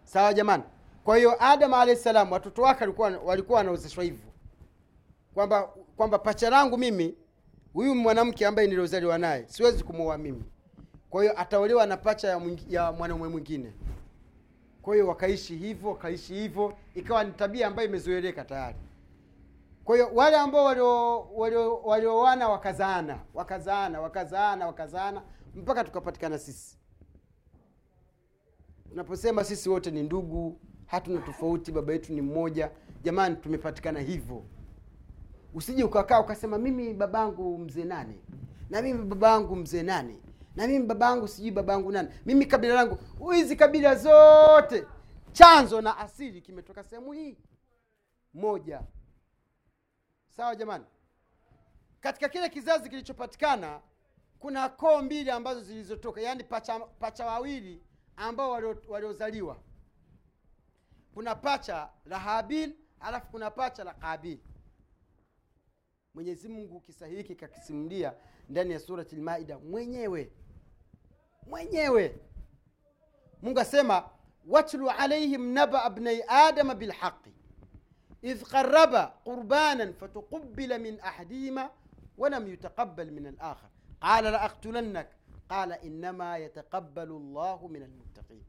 [0.03, 0.63] Sawa jamani
[1.07, 2.85] kwa hiyo adam alahi salam watoto wake
[3.25, 4.29] walikuwa wanaozeshwa hivyo.
[5.33, 5.63] Kwamba
[5.97, 7.15] kwamba pacha langu mimi
[7.73, 10.43] huyu mwanamke ambaye niliozaliwa naye siwezi kumwoa mimi.
[11.09, 13.73] Kwa hiyo ataolewa na pacha ya, ya mwanaume mwingine.
[14.81, 18.77] Kwa hiyo wakaishi hivyo wakaishi hivyo ikawa ni tabia ambayo imezoeleka tayari.
[19.83, 25.21] Kwa hiyo wale ambao walio- walio- walioana wakazaana wakazaana wakazaana wakazaana
[25.55, 26.77] mpaka tukapatikana sisi.
[28.89, 32.71] Tunaposema sisi wote ni ndugu hatuna tofauti baba yetu ni mmoja.
[33.03, 34.43] Jamani tumepatikana hivyo.
[35.53, 38.21] Usije ukakaa ukasema mimi babangu mzee nani?
[38.69, 40.21] Na mimi babangu mzee nani?
[40.55, 42.09] Na mimi babangu sijui babangu nani?
[42.25, 42.97] Mimi kabila langu.
[43.33, 44.85] Hizi kabila zote
[45.31, 47.37] chanzo na asili kimetoka sehemu hii.
[48.33, 48.81] Moja.
[50.29, 50.83] Sawa jamani?
[51.99, 53.79] Katika kile kizazi kilichopatikana
[54.39, 57.81] kuna koo mbili ambazo zilizotoka yaani pacha, pacha wawili
[58.15, 59.57] ambao walio- waliozaliwa
[61.17, 64.37] kuna pacha la habil alafu kuna pacha la qabil.
[66.13, 68.13] Mwenyezi mungu kisa hiki kakisimulia
[68.49, 70.31] ndani ya surati lmaida mwenyewe.
[71.47, 72.19] Mwenyewe.
[73.41, 74.09] Mungu asema
[74.47, 77.33] watlu alaihim nabaa bnai adama bilhaqi
[78.21, 81.69] idh qaraba qurbanan fatuqubila min ahadihima
[82.17, 85.07] walam yutaqabal min alakhar qala laaktulannak
[85.47, 88.43] qala innama yataqabalu llahu min almuttaqin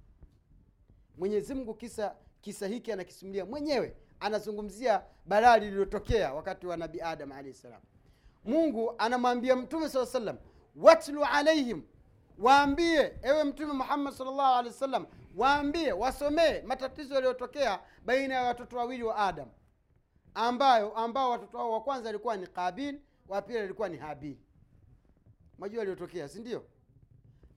[1.18, 7.80] mwenyezi kisa kisa hiki anakisimulia mwenyewe anazungumzia balaa lililotokea wakati wa nabi adam alahi salam.
[8.44, 10.36] Mungu anamwambia mtume saa salam
[10.76, 11.82] watlu alaihim
[12.38, 19.02] waambie ewe mtume muhammad salllahu alehi wa waambie wasomee matatizo yaliyotokea baina ya watoto wawili
[19.02, 19.48] wa adam
[20.34, 24.36] ambayo ambao watoto wao wa kwanza alikuwa ni kabil wa pili alikuwa ni habil.
[25.58, 26.64] Majua aliyotokea si ndio?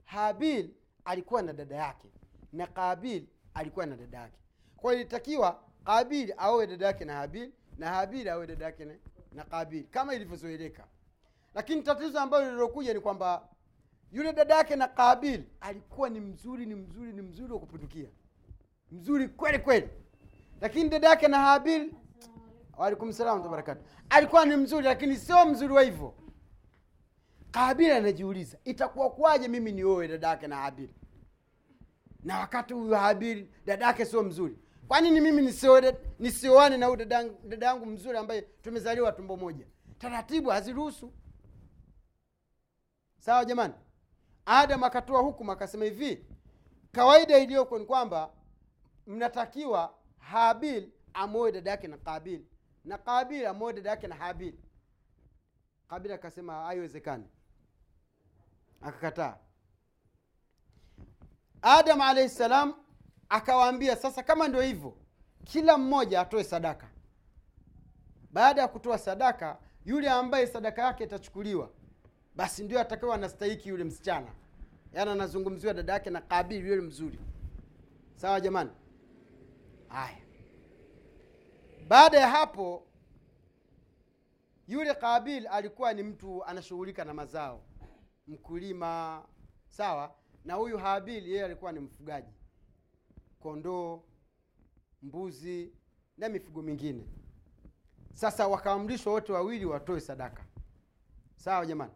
[0.03, 0.69] Habil
[1.05, 2.07] alikuwa na dada yake
[2.53, 4.40] na kabil alikuwa na dada yake
[4.81, 8.87] kwa hiyo ilitakiwa qabil aowe dada yake na habil na habil aowe dada yake
[9.33, 10.87] na, qabil kama ilivyozoeleka.
[11.55, 13.47] Lakini tatizo ambalo lililokuja ni kwamba
[14.11, 18.09] yule dada yake na qabil alikuwa ni mzuri ni mzuri ni mzuri wa kupindukia
[18.91, 19.89] mzuri kweli kweli.
[20.61, 21.93] Lakini dada yake na habil
[22.77, 23.11] waalaikum
[24.09, 26.13] alikuwa ni mzuri lakini sio mzuri wa hivyo.
[27.51, 30.89] Kabil anajiuliza itakuwa kuwaje mimi nioe dada yake na habil?
[32.23, 35.41] Na wakati huyu habil dada yake sio mzuri kwa nini mimi
[36.19, 37.15] nisioane na huyu dada
[37.67, 39.65] yangu- mzuri ambaye tumezaliwa tumbo moja.
[39.97, 41.13] Taratibu haziruhusu.
[43.19, 43.73] Sawa jamani?
[44.45, 46.25] Adam akatoa hukumu akasema hivi
[46.91, 48.33] kawaida iliyoko ni kwamba
[49.07, 52.41] mnatakiwa habil amoe dada yake na kabil
[52.85, 54.53] na kabil amoe dada yake na habil.
[55.87, 57.25] Kabil akasema haiwezekani.
[58.81, 59.37] Akakataa.
[61.61, 62.73] Adam alaihi salam
[63.31, 64.97] akawaambia sasa kama ndio hivyo
[65.43, 66.87] kila mmoja atoe sadaka.
[68.31, 71.69] Baada ya kutoa sadaka yule ambaye sadaka yake itachukuliwa
[72.35, 74.27] basi ndio atakawa anastahiki yule msichana.
[74.93, 77.19] Yaani anazungumziwa dada yake na kabili yule mzuri.
[78.15, 78.69] Sawa jamani?
[79.87, 80.17] Haya.
[81.87, 82.87] Baada ya hapo
[84.67, 87.61] yule kabil alikuwa ni mtu anashughulika na mazao.
[88.27, 89.23] Mkulima
[89.67, 90.15] sawa?
[90.45, 92.33] Na huyu habil yeye alikuwa ni mfugaji
[93.41, 94.03] kondoo
[95.01, 95.73] mbuzi
[96.17, 97.07] na mifugo mingine.
[98.13, 100.43] Sasa wakaamrishwa wote wawili watoe sadaka.
[101.35, 101.91] Sawa jamani?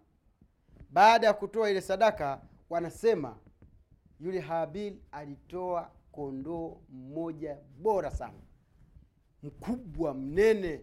[0.89, 3.37] Baada ya kutoa ile sadaka wanasema
[4.19, 8.39] yule habil alitoa kondoo mmoja bora sana.
[9.43, 10.81] Mkubwa mnene.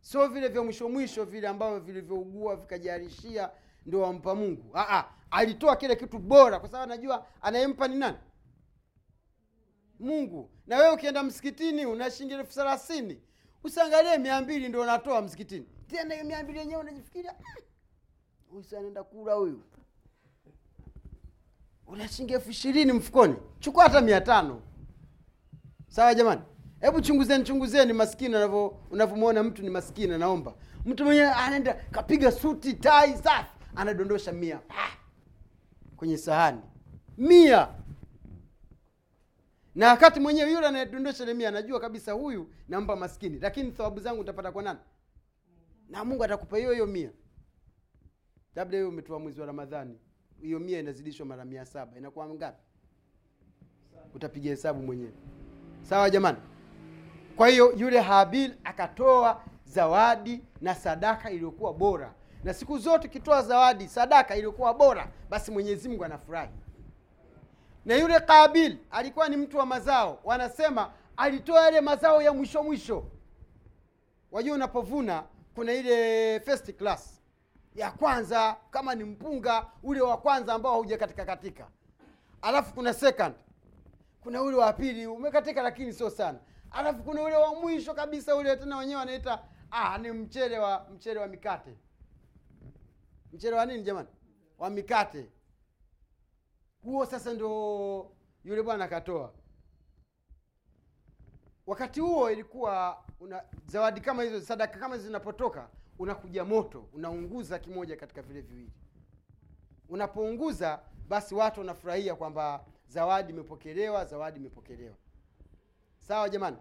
[0.00, 3.50] Sio vile vya mwisho mwisho vile ambavyo vilivyougua vikajarishia
[3.86, 4.70] ndio wampa mungu.
[4.74, 8.16] Aa, alitoa kile kitu bora kwa sababu anajua anayempa ni nani
[10.00, 10.50] mungu.
[10.66, 13.20] Na wewe ukienda msikitini una shilingi elfu thelathini
[13.64, 15.66] usiangalie mia mbili ndio unatoa msikitini.
[15.86, 17.62] Tena hiyo mia mbili yenyewe unajifikiria "Mm,
[18.50, 19.62] huyu anaenda kula huyu.
[21.86, 23.36] Una shilingi elfu ishirini mfukoni.
[23.60, 24.62] Chukua hata mia tano.
[25.88, 26.40] Sawa jamani?
[26.80, 30.54] Hebu chunguzeni chunguzeni maskini unavyo- unavyomwona mtu ni maskini Naomba.
[30.84, 34.60] Mtu mwenyewe anaenda kapiga suti tai safi anadondosha mia.
[34.68, 34.90] Ah,
[35.96, 36.60] kwenye sahani.
[37.16, 37.68] Mia
[39.78, 43.38] na wakati mwenyewe yule anayedondosha ile anajua kabisa huyu nampa maskini.
[43.38, 44.78] Lakini thawabu zangu nitapata kwa nani?
[45.88, 47.10] Na mungu atakupa hiyo hiyo mia.
[48.56, 49.98] Labda hiyo umetoa mwezi wa ramadhani.
[50.40, 51.98] Hiyo mia inazidishwa mara mia saba.
[51.98, 52.62] Inakuwa ngapi?
[54.14, 55.12] Utapiga hesabu mwenyewe.
[55.82, 56.38] Sawa jamani?
[57.36, 62.14] Kwa hiyo yule habil akatoa zawadi na sadaka iliyokuwa bora.
[62.44, 66.50] Na siku zote ukitoa zawadi sadaka iliyokuwa bora basi mwenyezi mungu anafurahi
[67.88, 70.20] na yule kabil alikuwa ni mtu wa mazao.
[70.24, 73.04] Wanasema alitoa yale mazao ya mwisho mwisho.
[74.32, 75.24] Wajua unapovuna
[75.54, 77.20] kuna ile first class.
[77.74, 81.68] Ya kwanza kama ni mpunga ule wa kwanza ambao hauja katika katika.
[82.42, 83.34] Alafu kuna second.
[84.20, 86.38] Kuna ule wa pili umekatika lakini sio sana.
[86.70, 91.20] Alafu kuna ule wa mwisho kabisa ule tena wenyewe wanaita ah, ni mchele wa mchele
[91.20, 91.76] wa mikate.
[93.32, 94.08] Mchele wa nini jamani?
[94.58, 95.28] Wa mikate
[96.82, 98.10] huo sasa ndo
[98.44, 99.32] yule bwana akatoa.
[101.66, 107.96] Wakati huo ilikuwa una zawadi kama hizo sadaka kama hizo zinapotoka unakuja moto unaunguza kimoja
[107.96, 108.72] katika vile viwili.
[109.88, 114.96] Unapounguza basi watu wanafurahia kwamba zawadi imepokelewa zawadi imepokelewa.
[115.98, 116.56] Sawa jamani?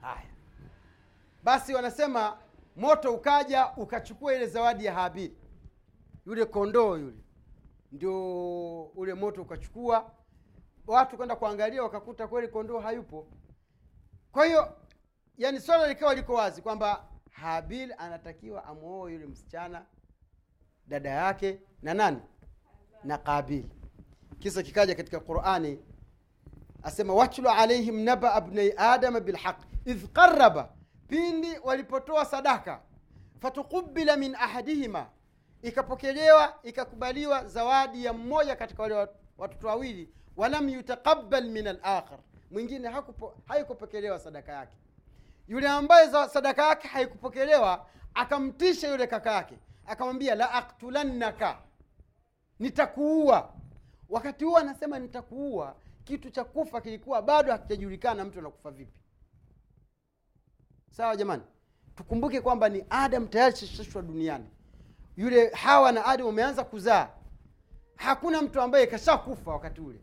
[0.00, 0.30] Haya.
[1.42, 2.38] Basi wanasema
[2.76, 5.36] moto ukaja ukachukua ile zawadi ya habili.
[6.26, 7.23] Yule kondoo yule
[7.94, 10.10] ndio ule moto ukachukua
[10.86, 13.26] watu kwenda kuangalia wakakuta kweli kondoo hayupo.
[14.32, 14.76] Kwa hiyo
[15.38, 19.86] yani swala likawa liko wazi kwamba habil anatakiwa amwoe yule msichana
[20.86, 22.20] dada yake na nani?
[23.04, 23.64] Na qabil.
[24.38, 25.78] Kisa kikaja katika qurani
[26.82, 30.72] asema watlu alaihim naba abnai adama bilhaq idh qaraba
[31.08, 32.82] pindi walipotoa sadaka
[33.40, 35.06] fatukubila min ahadihima
[35.64, 40.08] ikapokelewa ikakubaliwa zawadi ya mmoja katika wale watoto wawili.
[40.36, 42.18] Walam yutaqabal min alakhar.
[42.50, 42.92] Mwingine
[43.48, 44.76] haikupokelewa sadaka yake.
[45.48, 49.58] Yule ambaye sadaka yake haikupokelewa akamtisha yule kaka yake.
[49.86, 51.58] Akamwambia la aktulannaka
[52.58, 53.52] nitakuua.
[54.08, 59.00] Wakati huo anasema nitakuua kitu cha kufa kilikuwa bado hakijajulikana mtu anakufa vipi.
[60.90, 61.42] Sawa jamani?
[61.96, 64.46] Tukumbuke kwamba ni adam tayari shashashwa duniani
[65.16, 67.08] yule hawa na adam wameanza kuzaa.
[67.96, 70.00] Hakuna mtu ambaye kashakufa wakati ule.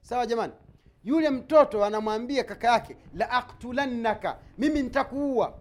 [0.00, 0.52] Sawa jamani?
[1.04, 5.60] Yule mtoto anamwambia kaka yake la aktulannaka mimi nitakuua.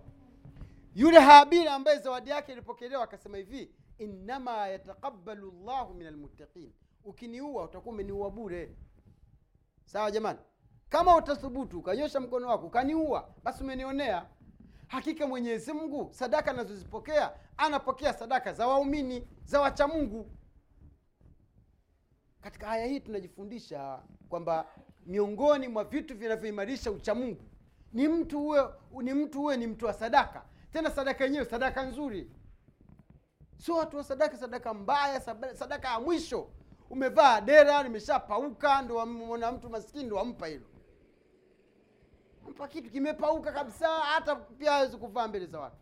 [0.95, 6.71] Yule habili ambaye zawadi yake ilipokelewa akasema hivi innama yataqabalu llahu min almuttaqin
[7.05, 8.75] ukiniua utakuwa umeniua bure.
[9.85, 10.39] Sawa jamani?
[10.89, 14.25] Kama utathubutu ukanyosha mkono wako ukaniua basi umenionea.
[14.88, 20.32] Hakika mwenyezi mungu sadaka anazozipokea anapokea sadaka za waumini za wachamungu
[22.41, 24.65] katika aya hii tunajifundisha kwamba
[25.06, 27.43] miongoni mwa vitu vinavyoimarisha uchamungu
[27.93, 28.69] ni mtu uwe
[29.04, 30.45] ni mtu uwe ni mtu wa sadaka.
[30.72, 32.32] Tena sadaka yenyewe sadaka nzuri.
[33.58, 35.19] Sio watu wa sadaka sadaka mbaya
[35.54, 36.50] sadaka ya mwisho.
[36.89, 40.65] Umevaa dera nimeshapauka ndo wamona mtu maskini ndo wampa hilo.
[42.50, 45.78] Mpa kitu kimepauka kabisa hata pia awezi kuvaa mbele za watu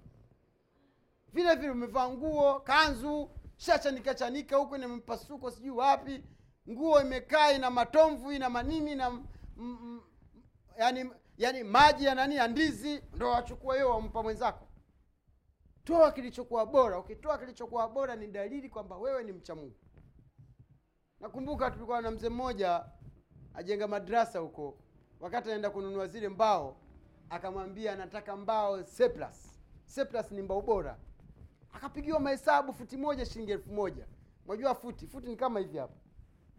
[1.34, 6.24] vile vile umevaa nguo kanzu shachanika chanika huko ina mpasuko sijui wapi.
[6.70, 9.24] Nguo imekaa ina matomvu ina manini na
[10.78, 13.04] yani, yani maji ya nani ya ndizi.
[13.14, 14.68] Ndo wachukua hiyo wampa mwenzako.
[15.84, 17.00] Toa kilichokuwa bora.
[17.00, 19.56] Ukitoa kilichokuwa bora ni dalili kwamba wewe ni mcha
[21.20, 22.86] nakumbuka tulikuwa na mzee mmoja
[23.54, 24.78] ajenga madrasa huko.
[25.20, 26.78] Wakati anaenda kununua zile mbao
[27.30, 30.98] akamwambia anataka mbao seplas seplas ni mbao bora
[31.74, 34.08] akapigiwa mahesabu futi moja shilingi elfu moja.
[34.48, 35.08] Unajua futi?
[35.08, 35.94] Futi ni kama hivi hapa.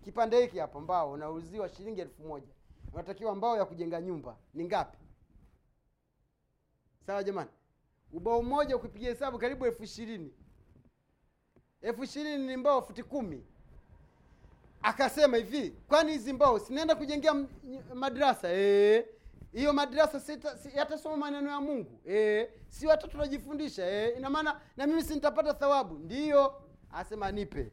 [0.04, 2.46] Kipande hiki hapa mbao unauziwa shilingi elfu moja.
[2.92, 4.36] Unatakiwa mbao ya kujenga nyumba.
[4.54, 4.98] Ni ngapi?
[7.06, 7.50] Sawa jamani.
[8.12, 10.32] Ubao mmoja ukipigia hesabu karibu elfu ishirini.
[11.82, 13.44] Elfu ishirini ni mbao futi kumi.
[14.82, 17.34] Akasema hivi kwani hizi mbao sinaenda kujengea
[17.94, 18.52] madrasa?
[18.52, 19.06] Eh,
[19.52, 20.20] hiyo madrasa
[20.74, 22.00] yatasoma maneno ya mungu.
[22.08, 25.98] E, si watoto tunajifundisha e, ina maana na mimi si nitapata thawabu.
[25.98, 27.72] Ndiyo asema nipe.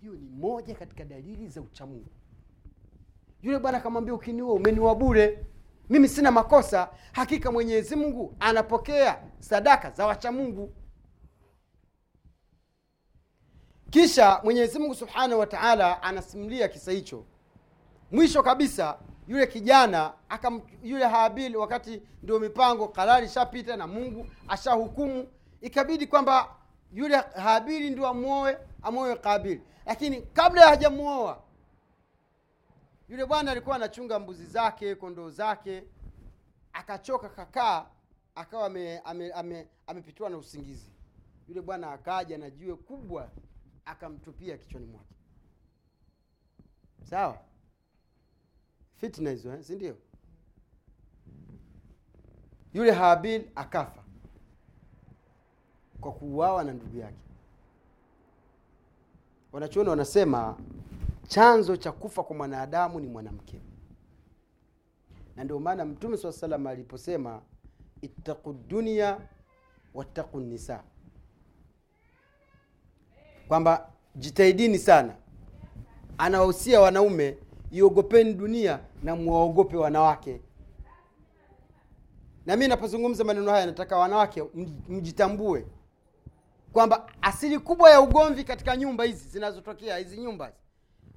[0.00, 2.10] Hiyo ni moja katika dalili za uchamungu.
[3.42, 5.46] Yule bwana akamwambia ukiniua umeniua bure.
[5.88, 6.90] Mimi sina makosa.
[7.12, 10.74] Hakika mwenyezi mungu anapokea sadaka za wachamungu.
[13.90, 17.24] Kisha mwenyezi mungu subhanahu wa taala anasimulia kisa hicho
[18.12, 18.98] mwisho kabisa
[19.28, 25.28] yule kijana akam, yule Habili, wakati ndio mipango karari ishapita na mungu ashahukumu.
[25.60, 26.56] Ikabidi kwamba
[26.92, 31.42] yule habili ndio amwoe amwoe kabili lakini kabla hajamwoa
[33.08, 35.84] yule bwana alikuwa anachunga mbuzi zake kondoo zake
[36.72, 37.86] akachoka kakaa
[38.34, 40.92] akawa amepitiwa ame, ame, ame na usingizi.
[41.48, 43.30] Yule bwana akaja na jiwe kubwa
[43.84, 45.14] akamtupia kichwani mwake.
[47.02, 47.38] Sawa
[49.02, 49.62] fitna hizo eh?
[49.62, 49.96] si ndio?
[52.74, 54.02] Yule habil akafa
[56.00, 57.16] kwa kuuawa na ndugu yake.
[59.52, 60.56] Wanachuoni wanasema
[61.28, 63.60] chanzo cha kufa kwa mwanadamu ni mwanamke.
[65.36, 67.42] Na ndio maana mtume saa salam aliposema
[68.02, 69.18] ittaqu dunia
[69.94, 70.84] wattaqu nisa.
[73.48, 75.16] Kwamba jitahidini sana.
[76.18, 77.38] Anawahusia wanaume
[77.72, 80.40] iogopeni dunia na mwaogope wanawake.
[82.46, 84.42] Na mi napozungumza maneno haya nataka wanawake
[84.88, 85.66] mjitambue
[86.72, 90.52] kwamba asili kubwa ya ugomvi katika nyumba hizi zinazotokea hizi nyumba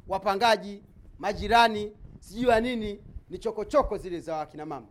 [0.08, 0.84] wapangaji
[1.20, 4.88] majirani sijui ya nini ni chokochoko zile za wakina mama.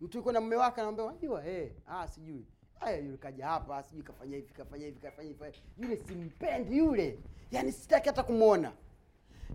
[0.00, 2.46] Mtu yuko na mume wake anamwambia unajua hey, ah sijui.
[2.80, 5.44] Aya yule kaja hapa sijui kafanya hivi kafanya hivi kafanya hivi
[5.78, 7.18] yule simpendi yule.
[7.50, 8.72] Yaani sitaki hata kumwona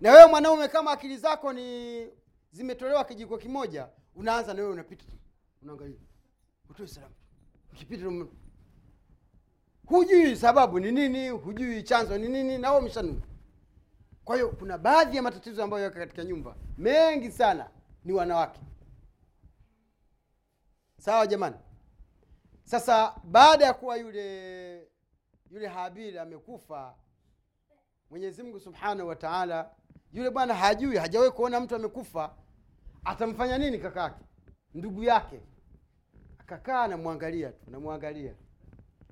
[0.02, 2.08] na wewe mwanaume kama akili zako ni
[2.52, 5.06] zimetolewa kijiko kimoja unaanza na wewe unapita
[5.62, 6.00] unaangalia.
[6.70, 7.16] Utoe salamu.
[7.74, 8.06] Ukipita
[9.86, 12.82] hujui sababu ni nini hujui chanzo ni nini na
[14.24, 16.56] kwa hiyo kuna baadhi ya matatizo ambayo yako katika nyumba.
[16.78, 17.70] Mengi sana
[18.06, 18.60] ni wanawake.
[21.00, 21.56] Sawa jamani?
[22.64, 24.90] Sasa baada ya kuwa yule
[25.52, 26.96] yule habili amekufa
[28.10, 29.72] mwenyezi mungu subhanahu wa taala
[30.16, 32.36] yule bwana hajui hajawahi kuona mtu amekufa.
[33.06, 34.26] Atamfanya nini kakake?
[34.74, 35.40] Ndugu yake.
[36.40, 38.36] Akakaa anamwangalia tu namwangalia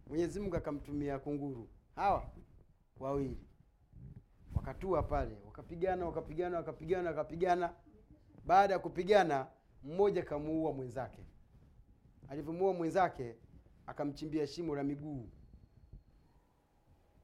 [0.08, 1.70] mwenyezi mungu akamtumia kunguru.
[1.96, 2.30] Hawa
[3.00, 3.38] wawili.
[4.56, 7.74] Wakatua pale wakapigana wakapigana wakapigana wakapigana.
[8.46, 9.48] Baada ya kupigana
[9.84, 11.26] mmoja kamuua mwenzake.
[12.30, 13.36] Alivyomuua mwenzake
[13.88, 15.30] akamchimbia shimo la miguu.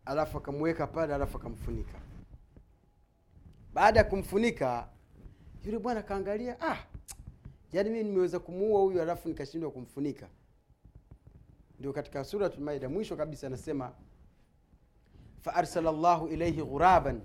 [0.06, 2.00] Alafu akamweka pale alafu akamfunika
[3.74, 4.90] baada ya kumfunika
[5.66, 6.78] yule bwana akaangalia ah
[7.74, 10.28] yaani mimi nimeweza kumuua huyu alafu nikashindwa kumfunika.
[11.80, 13.92] Ndio katika suratul mwisho kabisa anasema
[15.42, 17.22] faarsala llahu ilaihi ghuraban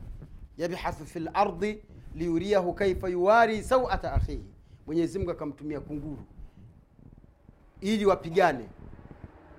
[0.57, 1.83] yabhathu fi lardi
[2.15, 4.45] liyuriyahu kaifa yuwari sauata akhihi.
[4.87, 6.25] Mwenyezi mungu akamtumia kunguru
[7.81, 8.69] ili wapigane.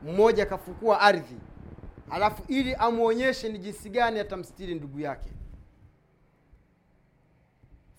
[0.03, 1.35] Mmoja akafukua ardhi
[2.09, 5.34] alafu ili amwonyeshe ni jinsi gani atamstiri ndugu yake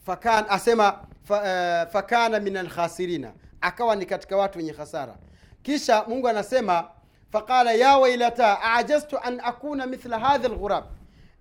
[0.06, 0.92] fakan asema
[1.30, 5.16] uh, fakana min alkhasirina akawa ni katika watu wenye hasara
[5.62, 6.90] kisha mungu anasema
[7.30, 10.84] faqala ya wailata ajaztu an akuna mithla hadha lghurab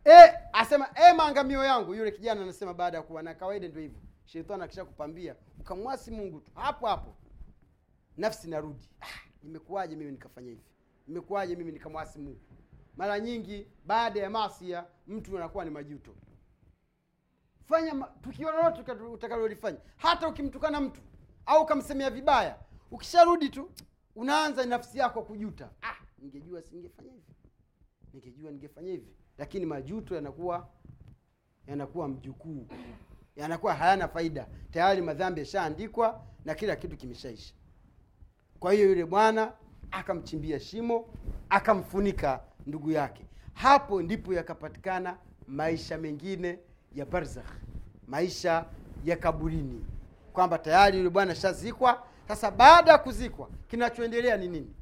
[0.06, 4.00] e, asema e maangamio yangu yule kijana anasema baada ya kuwa na kawaida ndio hivyo.
[4.26, 4.86] Shetani akisha
[5.60, 7.16] ukamwasi mungu tu hapo hapo.
[8.18, 10.64] Nafsi narudi ah, mimi nikafanya hivi?
[11.08, 12.40] Imekuwaje mimi nikamwasi mungu?
[12.98, 16.16] Mara nyingi baada ya masia mtu anakuwa ni majuto
[17.68, 19.78] fanya tukio lolote utakalolifanya.
[19.98, 21.02] Hata ukimtukana mtu
[21.46, 22.56] au ukamsemea vibaya
[22.92, 23.72] ukisharudi tu
[24.16, 25.70] unaanza nafsi yako kujuta.
[25.82, 27.34] Ah, ningejua singefanya hivi.
[28.14, 29.16] Ningejua ningefanya hivi.
[29.38, 30.70] Lakini majuto yanakuwa
[31.68, 32.68] yanakuwa mjukuu.
[33.36, 34.48] Yanakuwa hayana faida.
[34.72, 37.54] Tayari madhambi yashaandikwa na kila kitu kimeshaisha.
[38.60, 39.54] Kwa hiyo yule bwana
[39.92, 41.14] akamchimbia shimo
[41.50, 43.26] akamfunika ndugu yake.
[43.54, 46.60] Hapo ndipo yakapatikana maisha mengine
[46.96, 47.52] ya barzakh
[48.08, 48.66] maisha
[49.06, 49.86] ya kaburini
[50.34, 54.76] kwamba tayari yule bwana shazikwa sasa baada ya kuzikwa kinachoendelea ni nini?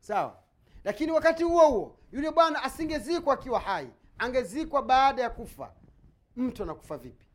[0.00, 0.38] Sawa.
[0.84, 5.72] Lakini wakati huo huo yule bwana asingezikwa akiwa hai angezikwa baada ya kufa.
[6.36, 7.26] Mtu anakufa vipi?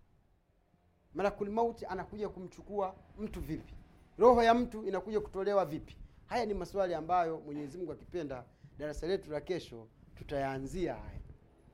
[1.13, 3.73] Malakul mauti anakuja kumchukua mtu vipi?
[4.17, 5.97] Roho ya mtu inakuja kutolewa vipi?
[6.25, 8.43] Haya ni maswali ambayo mwenyezi mungu akipenda
[8.77, 11.19] darasa letu la kesho tutayaanzia haya.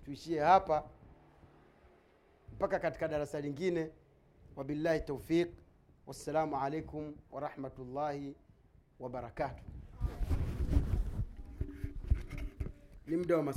[0.06, 0.84] Tuishie hapa
[2.58, 3.90] mpaka katika darasa lingine.
[4.56, 5.50] Wabillahi taufiq
[6.08, 8.36] wassalamu alaikum warahmatullahi
[9.00, 9.64] wabarakatuh
[13.08, 13.44] ni muda wa